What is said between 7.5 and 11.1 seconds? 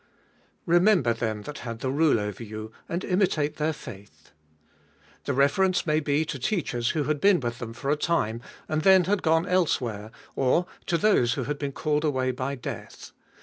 them for a time, and then had gone elsewhere, or to